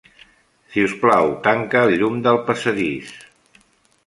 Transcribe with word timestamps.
Si 0.71 0.85
us 0.87 0.95
plau, 1.03 1.29
tanca 1.49 1.83
el 1.91 1.95
llum 2.01 2.19
del 2.29 2.43
passadís. 2.49 3.17